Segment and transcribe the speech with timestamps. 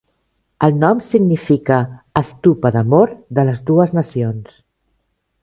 [0.67, 1.77] El nom significa
[2.31, 4.59] "stupa d'amor de les dues nacions".